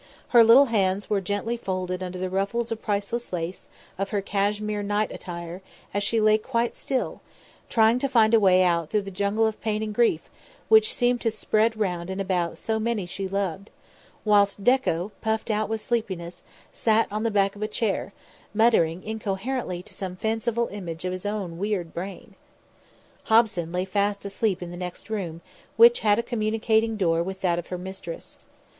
Her 0.29 0.43
little 0.43 0.65
hands 0.65 1.11
were 1.11 1.21
gently 1.21 1.55
folded 1.57 2.01
under 2.01 2.17
the 2.17 2.31
ruffles 2.31 2.71
of 2.71 2.81
priceless 2.81 3.31
lace 3.31 3.67
of 3.99 4.09
her 4.09 4.19
cashmere 4.19 4.81
night 4.81 5.11
attire 5.11 5.61
as 5.93 6.01
she 6.01 6.19
lay 6.19 6.39
quite 6.39 6.75
still, 6.75 7.21
trying 7.69 7.99
to 7.99 8.09
find 8.09 8.33
a 8.33 8.39
way 8.39 8.63
out 8.63 8.89
through 8.89 9.03
the 9.03 9.11
jungle 9.11 9.45
of 9.45 9.61
pain 9.61 9.83
and 9.83 9.93
grief 9.93 10.21
which 10.69 10.95
seemed 10.95 11.21
to 11.21 11.29
spread 11.29 11.77
round 11.77 12.09
and 12.09 12.19
about 12.19 12.57
so 12.57 12.79
many 12.79 13.05
she 13.05 13.27
loved; 13.27 13.69
whilst 14.25 14.63
Dekko, 14.63 15.11
puffed 15.21 15.51
out 15.51 15.69
with 15.69 15.81
sleepiness, 15.81 16.41
sat 16.73 17.07
on 17.11 17.21
the 17.21 17.29
back 17.29 17.55
of 17.55 17.61
a 17.61 17.67
chair, 17.67 18.11
muttering 18.55 19.03
incoherently 19.03 19.83
to 19.83 19.93
some 19.93 20.15
fanciful 20.15 20.65
image 20.69 21.05
of 21.05 21.11
his 21.11 21.25
weird 21.25 21.93
brain. 21.93 22.33
Hobson 23.25 23.71
lay 23.71 23.85
fast 23.85 24.25
asleep 24.25 24.63
in 24.63 24.71
the 24.71 24.77
next 24.77 25.11
room, 25.11 25.41
which 25.77 25.99
had 25.99 26.17
a 26.17 26.23
communicating 26.23 26.97
door 26.97 27.21
with 27.21 27.41
that 27.41 27.59
of 27.59 27.67
her 27.67 27.77
mistress. 27.77 28.39